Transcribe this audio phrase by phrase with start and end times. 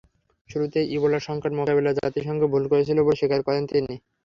[0.49, 3.93] শুরুতে ইবোলা সংকট মোকাবিলায় জাতিসংঘ ভুল করেছিল বলেও স্বীকার করেন তিনি।